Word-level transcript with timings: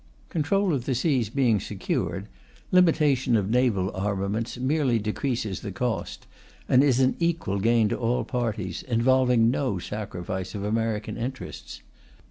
Control 0.29 0.73
of 0.73 0.85
the 0.85 0.95
seas 0.95 1.29
being 1.29 1.59
secured, 1.59 2.27
limitation 2.71 3.35
of 3.35 3.51
naval 3.51 3.95
armaments 3.95 4.57
merely 4.57 4.97
decreases 4.97 5.59
the 5.59 5.71
cost, 5.71 6.25
and 6.67 6.83
is 6.83 6.99
an 6.99 7.15
equal 7.19 7.59
gain 7.59 7.87
to 7.89 7.97
all 7.99 8.23
parties, 8.23 8.81
involving 8.81 9.51
no 9.51 9.77
sacrifice 9.77 10.55
of 10.55 10.63
American 10.63 11.17
interests. 11.17 11.83